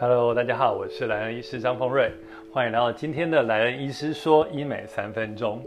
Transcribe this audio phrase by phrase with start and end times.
[0.00, 2.10] Hello，大家好，我是莱恩医师张峰瑞，
[2.50, 5.62] 欢迎来到今天的莱恩医师说医美三分钟。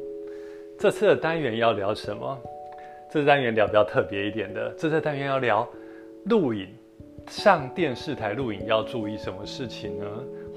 [0.75, 2.35] 这次的单元要聊什么？
[3.11, 5.69] 这次单元聊比较特别一点的，这次单元要聊
[6.25, 6.67] 录影，
[7.27, 10.05] 上电视台录影要注意什么事情呢？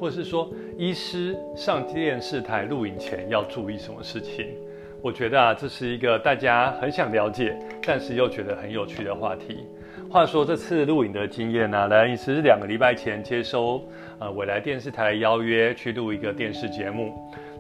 [0.01, 4.55] 或者是说，医师上电视台录影前要注意什么事情？
[5.03, 7.55] 我觉得啊，这是一个大家很想了解，
[7.87, 9.67] 但是又觉得很有趣的话题。
[10.11, 13.83] 话说这次录影的经验呢，莱恩医师是两个礼拜前接收
[14.19, 17.15] 呃未来电视台邀约去录一个电视节目。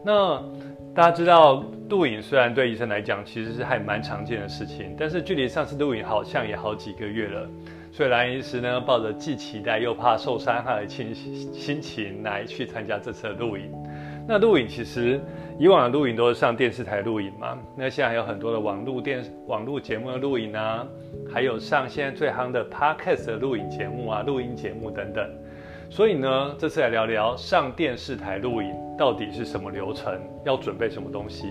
[0.04, 0.42] 那
[0.94, 7.48] 大家知道录影虽然对医生来讲其实是还蛮常见的事情，但是距离上次录影好像也好几个月了。
[7.92, 13.70] 所以蓝医师呢抱着既期待又怕受伤害的心心情来去参加这次的录影。
[14.28, 15.20] 那录影其实
[15.58, 20.86] 以往的录影都是上电视台录影嘛，那现在还有很多的网络电网络节目的录影啊。
[21.32, 25.28] 还有上现在最夯的 podcast 的录影节目啊，录音节目等等。
[25.88, 31.46] 所以呢，这次来聊聊上电视台录影到底是什么流程，要准备什么东西。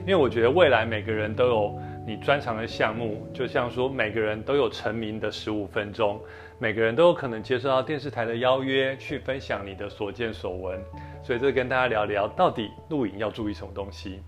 [0.00, 6.20] 因为我觉得未来每个人都有你专长的项目，就像说每个人都有成名的十五分钟，
[6.58, 10.78] 每个人都有可能接受到电视台的邀约去分享你的所见所闻。
[11.28, 14.22] 所以这跟大家聊聊到底录影要注意什么东西，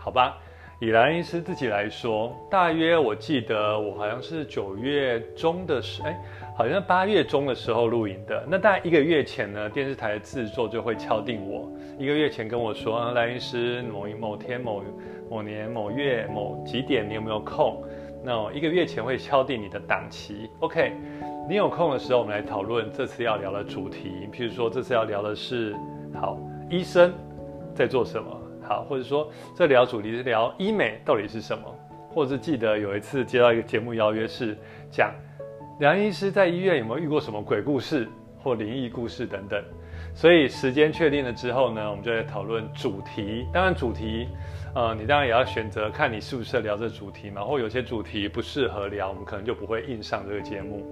[0.00, 0.36] 好吧？
[0.80, 6.20] 以兰医师自己来说，大约我记得我好像是九月中的时，哎，
[6.56, 8.44] 好像八月中的时候录影的。
[8.48, 14.82] 那大概一个月前呢，电视台的制作就会敲定我，一个月前跟我说，兰医师某一某天某
[15.30, 17.80] 某年某月某几点你有没有空？
[18.24, 20.50] 那一个月前会敲定你的档期。
[20.58, 20.94] OK，
[21.48, 24.28] 你有空的时候，我们来讨论这次要聊的主题。
[24.32, 25.76] 譬如说，这次要聊的是，
[26.14, 27.12] 好，医生
[27.74, 28.40] 在做什么？
[28.62, 31.64] 好，或者说这聊主题是聊医美到底是什么，
[32.14, 34.56] 或者是记得有一次接到一个节目邀约是
[34.90, 35.12] 讲
[35.80, 38.06] 梁医师在医院有没有遇过什么鬼故事
[38.42, 39.60] 或灵异故事等等，
[40.14, 43.46] 所以时间确定了之后呢，我们就在讨论主题。
[43.52, 44.28] 当然主题，
[44.74, 50.86] 呃，你当然也要选择看你适不适合聊这主题嘛，或有些主题不适合聊，我们可能就不会印上这个节目。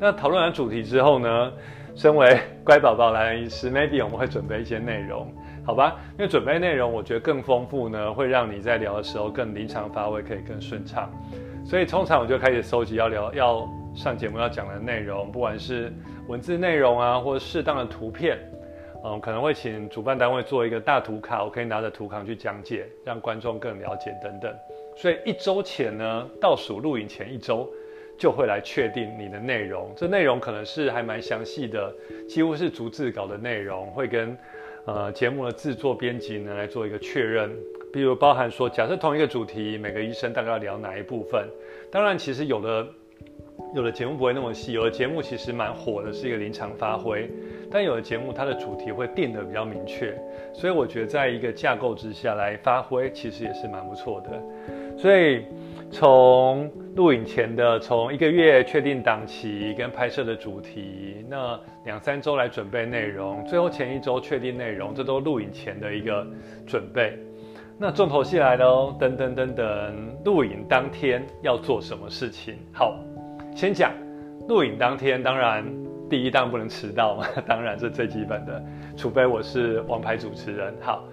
[0.00, 1.52] 那讨论完主题之后呢，
[1.94, 5.30] 身为乖宝宝来医师，maybe 我们会准备一些内容。
[5.62, 11.12] 好吧，因为准备内容，我觉得更丰富呢，会让你在聊的时候更临场发挥，可以更顺畅。
[11.66, 15.92] 所以通常我就开始收集要聊、要上节目要讲的内容，不管是
[16.28, 18.38] 文字内容啊，或者适当的图片，
[19.04, 24.50] 嗯，可能会请主办单位做一个大图卡，我可以拿着图卡去讲解，让观众更了解等等。
[24.96, 27.70] 所以一周前呢，倒数录影前一周，
[28.20, 29.92] 就会来确定你的内容。
[29.96, 31.92] 这内容可能是还蛮详细的，
[32.28, 34.38] 几乎是逐字稿的内容，会跟。
[34.86, 37.50] 呃，节目的制作编辑呢来做一个确认，
[37.92, 41.46] 比如包含说，假设同一个主题，每个医生大概要聊哪一部分？
[41.90, 42.88] 当然，其实有的
[43.74, 47.30] 有的节目不会那么细，有的节目其实蛮火的，是一个临场发挥，
[47.70, 50.14] 但有的节目它的主题会定的比较明确，
[50.52, 55.44] 所以我觉得在一个架构之下来发挥，其实也是蛮不错的，所以。
[55.92, 66.24] 从录影前的，从一个月确定档期跟拍摄的主题，那两三周来准备内容，最后前一周确定内容，这都录影前的一个
[66.64, 67.18] 准备。
[67.76, 72.54] 那重头戏来了哦，等等等等，录影当天要做什么事情？
[72.72, 72.96] 好，
[73.54, 73.92] 先讲
[74.48, 75.64] 录影当天，当然
[76.08, 78.62] 第一档不能迟到嘛， 当然是最基本的，
[78.96, 80.74] 除非我是王牌主持人。
[80.80, 81.04] 好，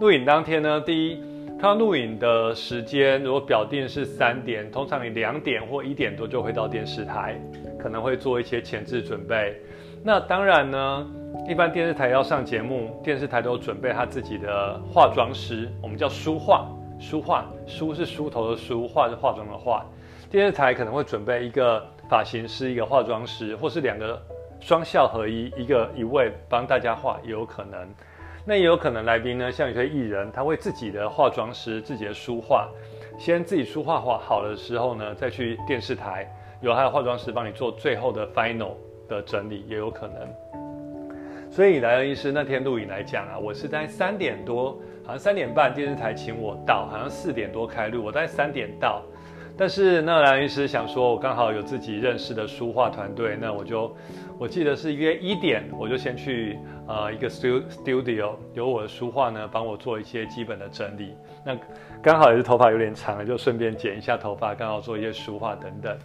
[0.00, 1.22] 录影当天呢，第一。
[1.56, 7.40] 他录影的时间如果表定是三点，通常你两点或一点多就会到电视台，
[7.78, 9.56] 可能会做一些前置准备。
[10.02, 11.06] 那当然呢，
[11.48, 16.68] 一般电视台要上节目，电视台都准备他自己的化妆师，我们叫梳化，
[16.98, 19.86] 梳化，梳是梳头的梳，化是化妆的化。
[20.30, 24.20] 电视台可能会准备一个发型师，一个化妆师，或是两个
[24.60, 27.88] 双效合一，一个一位帮大家化也有可能。
[28.44, 32.68] 那也有可能来宾呢，像有些艺人，他会自己的化妆师、自己的梳化，
[33.16, 36.28] 先自己梳化化好的时候呢，再去电视台，
[36.60, 38.72] 有他的化妆师帮你做最后的 final
[39.08, 40.16] 的整理，也有可能。
[41.50, 49.02] 所以莱恩医师那天录影来讲啊，我是在三点多，好像三点半电视台请我到，好像四点多开录，我在三点到。
[49.56, 53.96] 但是那兰医师想说，我刚好有自己认识的书画团队，那我就
[54.36, 56.58] 我记得是约一点，我就先去
[56.88, 61.14] 呃一个 studio，有我的书画呢帮我做一些基本的整理。
[61.46, 61.56] 那
[62.02, 65.96] 刚好也是头发有点长了，就顺便剪一下头发，刚好做一些书画等等。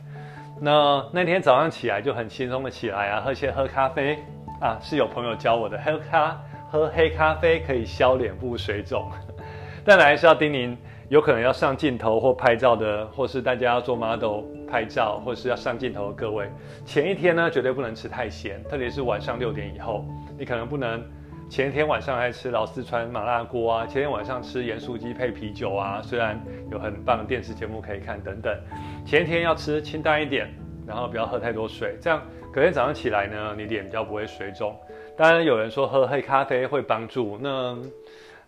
[0.61, 4.19] 那那天早上起来就很轻松的起来啊，喝些喝咖啡
[4.61, 9.09] 啊，是有朋友教我的，喝咖喝黑咖啡可以消脸部水肿。
[9.83, 10.77] 但还是要叮咛。
[11.09, 16.47] 有可能要上镜头或拍照的，或是大家要做 model 拍照，或是要上镜头的各位，
[16.85, 20.05] 前一天呢绝对不能吃太咸，特别是晚上六点以后，
[20.37, 21.03] 你可能不能
[21.49, 26.39] 前一天晚上还吃老四川麻辣锅啊，前天晚上吃盐酥鸡配啤酒啊，虽然
[26.71, 28.55] 有很棒的电视节目可以看等等，
[29.03, 30.47] 前一天要吃清淡一点，
[30.85, 32.21] 然后不要喝太多水，这样
[32.53, 34.75] 隔天早上起来呢，你脸比较不会水肿。
[35.17, 37.75] 当然有人说喝黑咖啡会帮助，那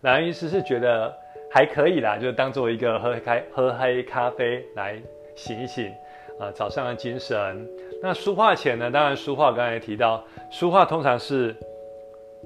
[0.02, 1.12] 蓝医师是觉得
[1.52, 4.98] 还可以啦，就当做一个喝开喝黑咖啡来
[5.34, 5.92] 醒一醒
[6.40, 7.68] 啊，早上的精神。
[8.02, 11.54] 那梳化前呢，当然梳化刚才也提到，梳化通常是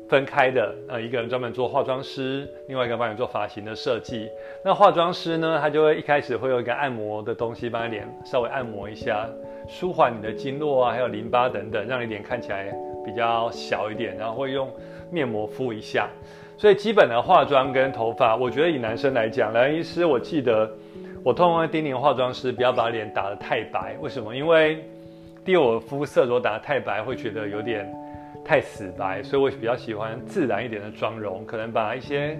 [0.08, 4.28] 分开的，呃，一个人专门做化妆师，另外一个帮你做发型的设计。
[4.64, 9.28] 那化妆师呢，他就会一开始会有一个按摩的东西，帮你脸稍微按摩一下，
[9.68, 12.74] 舒缓你的经络啊，还有淋巴等等，让你脸看起来。
[13.06, 14.68] 比较小一点，然后会用
[15.12, 16.08] 面膜敷一下，
[16.58, 20.70] 所以基本的化妆跟头发，我觉得以男生来讲，梁医师我记得
[21.22, 24.34] 我通常会叮咛化妆师不要把脸打得太白，为什么？
[24.34, 24.82] 因为
[25.44, 27.86] 第一我肤色如果打得太白，会觉得有点
[28.44, 32.38] 太死白，所以我比较喜欢自然一点的妆容，可能把一些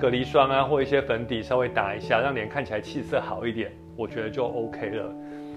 [0.00, 5.04] 隔离霜啊或一些粉底稍微打一下，让脸看起来气色好一点，我觉得就 OK 了。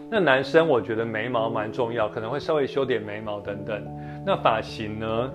[0.10, 3.82] 那男生我觉得眉毛蛮重要，可能会稍微修点眉毛等等。
[4.26, 5.32] 那发型呢？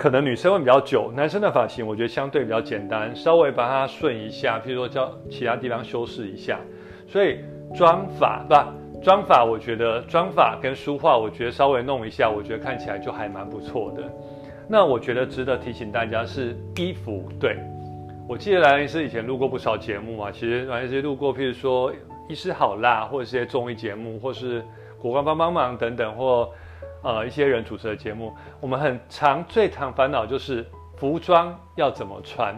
[0.00, 6.58] 可能女生会比较久，男生的发型我觉得相对比较简单，稍微把它顺一下，譬如说叫其他地方修饰一下。
[7.06, 7.40] 所以
[7.74, 8.54] 妆发不，
[9.02, 14.02] 妆发我觉得妆发跟梳化，我觉得稍微弄一下，我觉得看起来就还蛮不错的。
[14.66, 17.58] 那我觉得值得提醒大家是衣服，对
[18.26, 21.92] 我记得蓝医师以前录过不少节目啊，其实蓝医师录过，譬如说
[22.26, 24.64] 医师好辣，或者是些综艺节目，或是
[24.98, 26.48] 国光帮帮忙等等，或。
[27.02, 30.64] 呃，一些人主持的节目，我们很常最常烦恼就是
[30.96, 32.54] 服装要怎么穿。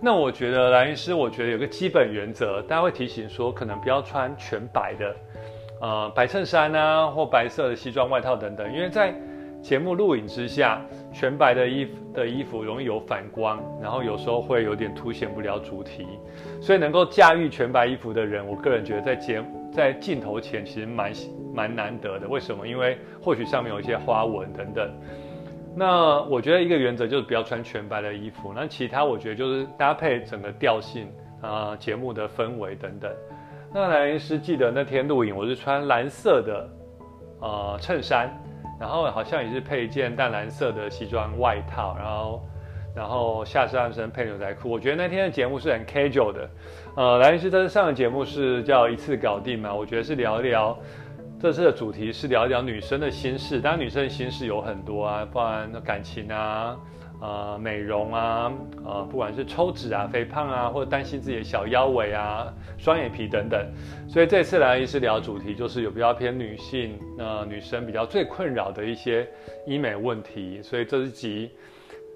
[0.00, 5.16] 那我觉得蓝医师，我觉得有个基本原则，大家会提醒说，可能不要穿全白的，
[5.80, 9.14] 呃，白衬衫啊，或白色的西装外套等等，因为在
[9.62, 10.80] 节目录影之下，
[11.12, 16.04] 全白的衣服的衣服容易有反光，然后有时候会有点凸显不了主题。
[16.60, 19.40] 所以能够驾驭全白衣服的人，我个人觉得在节
[19.72, 21.12] 在镜头前其实蛮。
[21.54, 22.66] 蛮难得的，为什么？
[22.66, 24.90] 因为或许上面有一些花纹等等。
[25.76, 28.54] 那我觉得一个原则就是不要穿全白的衣服。
[28.56, 33.12] 那其他我觉得就是搭配整个调性啊，节目的氛围等等。
[33.70, 36.70] 那蓝医师记得那天录影，我是穿蓝色的
[37.42, 38.30] 呃衬衫，
[38.80, 42.42] 然后好像也是配一件淡蓝色的西装外套，然后
[42.94, 44.70] 然后下半身配牛仔裤。
[44.70, 46.50] 我觉得那天的节目是很 casual 的。
[46.96, 49.74] 呃，蓝医师这次上的节目是叫一次搞定嘛？
[49.74, 50.78] 我觉得是聊一聊。
[51.40, 56.76] 这次的主题是聊一聊女生的心事，当然女生的心事有很多啊，不然感情啊、
[57.20, 58.52] 呃美容啊、
[58.84, 62.46] 呃不管是抽脂啊、肥胖啊，或者担心自己的小腰围啊、
[62.78, 63.60] 双眼皮等等。
[64.08, 69.26] 所以这次来医师聊主题就是有比较偏女性，呃女生比较最困扰的一些
[69.66, 70.62] 医美问题。
[70.62, 71.50] 所以这集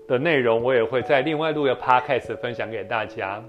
[0.09, 3.43] 的内容我也会在另外录个 podcast 分享给大家。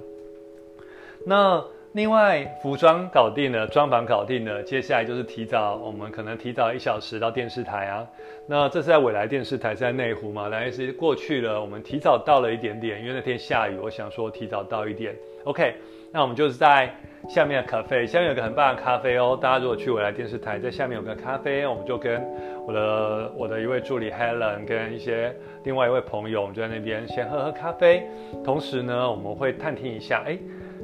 [1.25, 1.63] 那。
[1.94, 8.06] 另外，服装搞定了，妆房搞定了，接下来就是提早，我们可能提早一小时到电视台啊。
[8.45, 15.15] 那这是在未来电视台，在内湖嘛，来是过去了，我们提早到了一点点，因为那天下雨，我想说提早到一点。
[15.45, 15.74] OK，
[16.12, 16.94] 那我们就是在
[17.27, 19.36] 下面的咖啡，下面有个很棒的咖啡哦。
[19.42, 22.24] 大家如果去未来电视台，在下面有个咖啡，我们就跟
[22.67, 25.33] 我的我的一位助理 Helen 跟一些
[25.63, 28.05] 另外一位朋友，我们就在那边先喝喝咖啡，
[28.43, 30.38] 同时呢，我们会探听一下，哎。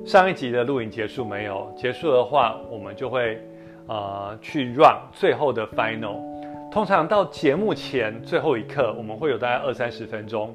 [0.06, 1.74] 上一集的录影结束没有？
[1.78, 3.42] 结束的话，我们就会
[3.88, 6.18] 呃去 run 最后的 final。
[6.72, 10.54] 通常到节目前最后一刻，我们会有大概二三十分钟。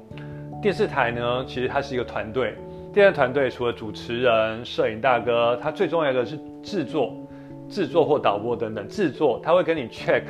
[0.61, 2.55] 电视台呢，其实它是一个团队。
[2.91, 7.13] 电视团队除了主持人、摄影大哥，它最重要的是制作、
[7.69, 8.87] 制作或导播等等。
[8.87, 10.23] 制作他会跟你 check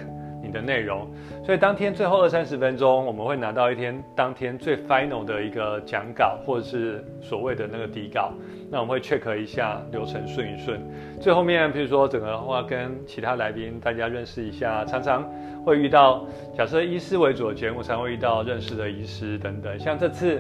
[0.51, 1.07] 的内容。
[1.43, 8.33] 所以当天最后二三十分钟，我们会拿到一天当天最 final 的一个讲稿，或者是所谓的那个底稿。
[8.71, 10.79] 那我们会 check 一下流程顺一顺。
[11.19, 15.23] 最后面，比如说整个话跟其他来宾大家认识一下，常常
[15.65, 19.79] 会遇到，假设医师为主的节目，常会遇到认识的医师等等。
[19.79, 20.39] 像这次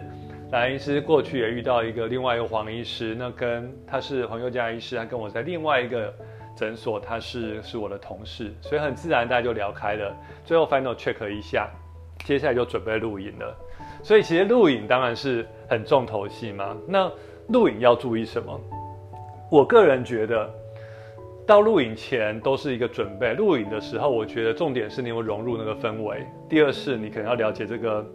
[0.51, 6.13] 蓝医师过去也遇到一个另外一个黄医师，那跟他是黄宥嘉医师，他跟我在另外一个。
[6.59, 10.13] 诊所他是是我的同事，所以很自然大家就聊开了。
[10.43, 11.69] 最后 final check 一下，
[12.25, 13.55] 接下来就准备录影了。
[14.03, 16.75] 所以其实录影当然是很重头戏嘛。
[16.85, 17.09] 那
[17.47, 18.59] 录影要注意什么？
[19.49, 20.49] 我个人觉得，
[21.47, 23.33] 到录影前都是一个准备。
[23.33, 26.27] 录影的时候，我觉得重点是你有融入那个氛围。
[26.49, 28.05] 第二是，你可能要了解这个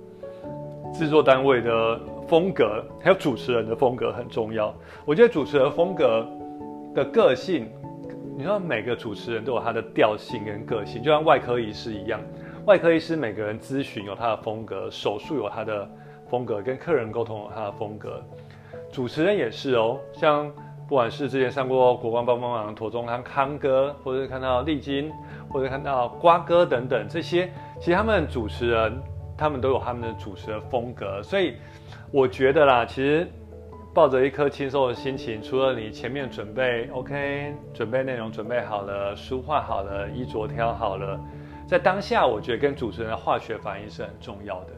[0.93, 1.99] 制作单位的
[2.29, 4.75] 风格，还有主持人的风格很重要。
[5.07, 6.27] 我觉得主持人风格。
[6.95, 7.69] 的个性，
[8.37, 12.21] 你说每个主持人都有他的调性跟个性，就像外科医师一样，
[12.67, 15.89] 外科医师每个人咨询有他的风格，手术有他的
[16.29, 18.21] 风格，跟客人沟通有他的风格，
[18.91, 20.51] 主持人也是哦，像
[20.89, 25.13] 不管是之前上过国光帮帮忙、妥中康康哥，或者是看到丽晶，
[25.49, 27.49] 或者看到瓜哥等等这些，
[27.79, 28.93] 其实他们主持人
[29.39, 31.55] 他们都有他们的主持的风格，所以
[32.11, 33.29] 我觉得啦，其实。
[33.95, 41.21] 抱着一颗轻松的心情，除了你前面准备 OK，准备内容准备好了，书画好了，衣着挑好了，
[41.69, 44.73] 在当下，我觉得跟主持人的化学反应是很重要的。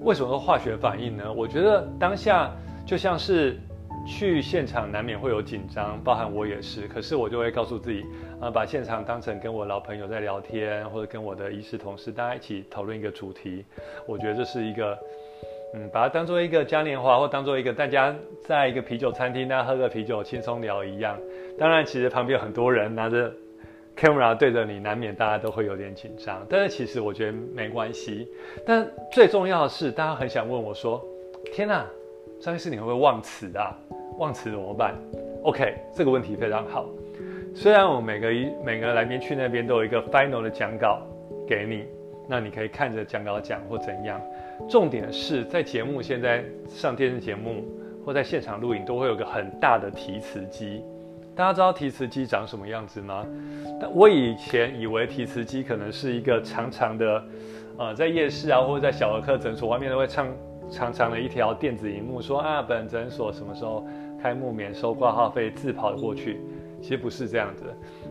[0.00, 1.32] 为什么说化学反应呢？
[1.32, 2.50] 我觉得当下
[2.84, 3.56] 就像是
[4.04, 6.88] 去现场，难免会有紧张，包含我也是。
[6.88, 8.04] 可是我就会告诉自己，
[8.40, 13.64] 啊，把现场当成跟我老朋友在聊天，或者跟我的医师同事大家一起讨论一个主题。
[14.04, 14.98] 我觉得这是一个。
[15.72, 21.16] 嗯，把它当做一个嘉年华，或当做一个大家在一个啤酒餐厅，大家喝个啤酒轻松聊一样。
[21.58, 23.32] 当然，其实旁边有很多人拿着
[23.96, 26.44] camera 对着你，难免大家都会有点紧张。
[26.48, 28.26] 但是其实我觉得没关系。
[28.66, 31.00] 但最重要的是，大家很想问我说
[31.54, 31.86] ：“天哪，
[32.40, 33.76] 张医师你会不会忘词啊？
[34.18, 34.94] 忘词怎么办
[35.44, 36.88] ？”OK，这个问题非常好。
[37.54, 41.00] 虽然我每个一每个来宾去那边都有一个 final 的讲稿
[41.46, 41.84] 给你，
[42.28, 44.20] 那你可以看着讲稿讲或怎样。
[44.68, 47.64] 重点是在节目现在上电视节目
[48.04, 50.82] 或在现场录影都会有个很大的提词机，
[51.34, 53.26] 大家知道提词机长什么样子吗？
[53.80, 57.24] 但我以前以为提词机可能是一个长长的，
[57.78, 60.28] 呃，在夜市啊或者在小儿科诊所外面都会唱
[60.70, 63.84] 长长的一条电子荧幕，说啊本诊所什么时候
[64.22, 66.40] 开幕免收挂号费，自跑过去。
[66.80, 67.64] 其实不是这样子，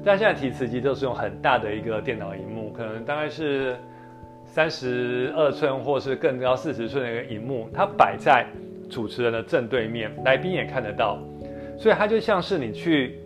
[0.06, 3.76] 但现在提词机都是用很大的一个电脑荧幕，可能大概是。
[4.60, 8.46] 三十二寸或是更高四十寸的一个荧幕，它摆在
[8.90, 11.18] 主持人的正对面，来宾也看得到，
[11.78, 13.18] 所以它就像是你去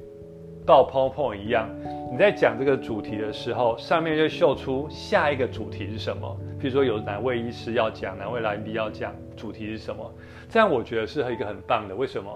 [0.64, 1.68] 报 PowerPoint 一样，
[2.12, 6.38] 你在讲这个主题的时候，上面就秀出下一个主题是什么。
[6.60, 10.08] 比如说有哪位医师要讲，哪位来宾要讲，主题是什么？
[10.48, 11.96] 这样我觉得是一个很棒的。
[11.96, 12.30] 为什么？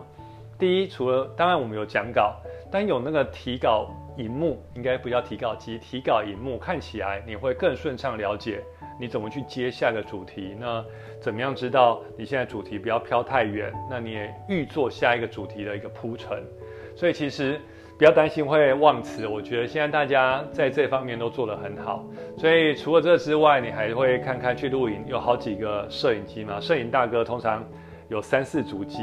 [0.58, 2.36] 第一，除了当然我们有讲稿，
[2.72, 8.62] 但有那个提稿荧幕，应该不叫提稿机，提稿荧幕看起来你会更顺畅了解。
[9.00, 10.56] 你怎么去接下个主题？
[10.60, 10.84] 那
[11.22, 13.72] 怎么样知道你现在主题不要飘太远？
[13.90, 16.44] 那你也预做下一个主题的一个铺陈。
[16.96, 17.62] 所以其实
[17.96, 22.04] 不要担心会忘词，我觉得现在大家在这方面都做得很好。
[22.40, 26.60] 所以除了这之外，你还会看看去录影，有好几个摄影机嘛？
[26.60, 27.64] 摄影大哥通常
[28.10, 28.98] 有三四组机，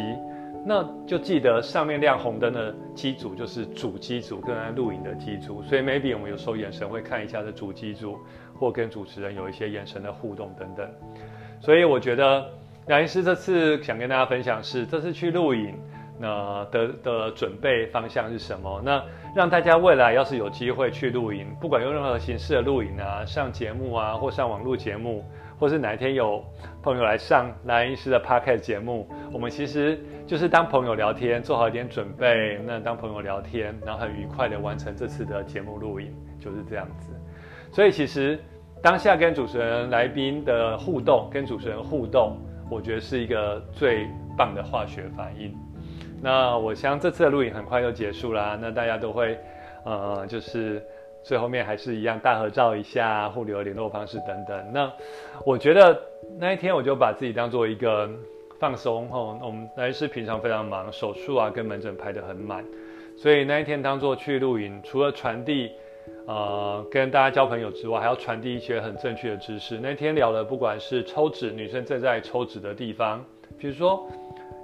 [0.67, 5.63] 那就记得上面亮红灯的机组就是主机组，跟录影的机组。
[5.63, 8.19] 所以 maybe 我们有时候眼神会看一下这主机组。
[8.57, 10.89] 或跟主持人有一些眼神的互动等等，
[11.61, 12.47] 所以我觉得
[12.87, 15.75] 杨医师这次想跟大家分享是，这次去录影
[16.21, 18.81] 那的的准备方向是什么？
[18.85, 19.03] 那
[19.35, 25.25] 让大家未来要是有机会去录影，不管用任何形式的录影啊，上节目啊，或上网录节目，
[25.59, 26.45] 或是哪一天有
[26.83, 37.13] 朋友来上杨医师的 podcast 节目，我们其实就是当朋友聊天，做好一点准备，那当朋友聊天，然后很愉快的完成这次的节目录影，就是这样子。
[37.73, 38.39] 所以其实
[38.83, 42.37] 当下跟主持人、来宾的互动，跟主持人互动，
[42.71, 44.07] 我觉得是一个最
[44.37, 45.53] 棒的化学反应。
[46.23, 49.39] 那我想这次的录影很快就结束啦，那大家都会，
[49.85, 50.83] 呃，就是
[51.25, 54.73] 最后面还是一样大合照一下，互留联络方式等等。
[54.73, 54.93] 那
[55.45, 56.01] 我觉得
[56.39, 58.09] 那一天我就把自己当做一个
[58.61, 62.65] 放松吼，我们来是平常非常忙，手术啊跟门诊排得很满，
[63.17, 65.73] 所以那一天当做去露营，除了传递。
[66.27, 69.79] 呃，跟大家交朋友之外，还要传递一些很正确的知识。
[69.79, 73.23] 那天聊了，不管是抽脂，女生正在抽脂的地方，
[73.59, 74.07] 比如说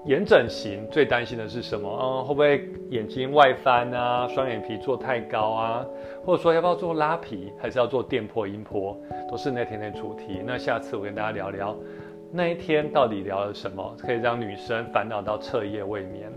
[0.06, 1.88] 眼整形，最担心的是什么？
[1.88, 4.26] 嗯，会不会眼睛外翻啊？
[4.28, 5.86] 双眼皮做太高啊？
[6.24, 8.98] 或者说要不要做拉皮，还是要做电波、音波，
[9.30, 10.42] 都是那天的主题。
[10.44, 11.76] 那下次我跟大家聊聊，
[12.32, 16.32] 那一天到底聊了什么，可以让女生烦恼到彻夜未眠。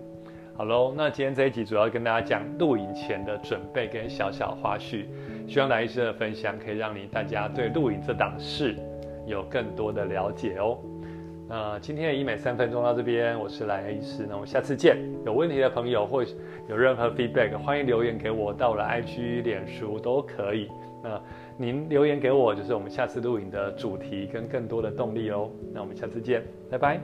[0.58, 5.05] 好喽，那今天这一集主要跟大家讲录影前的准备跟小小花絮，
[5.48, 8.75] 希望来医师的分享可以让你大家对录影这档事
[9.25, 10.77] 有更多的了解哦。
[11.47, 14.97] 那今天的医美三分钟到这边，我是来医师，那我们下次见。
[15.25, 16.23] 有问题的朋友或
[16.69, 20.69] 有任何 feedback，欢迎留言给我，到我的 IG、脸书都可以。
[21.03, 21.21] 那
[21.57, 25.50] 您留言给我，就是我们下次录影的主题跟更多的动力哦。
[25.73, 27.00] 那我们下次见，拜拜。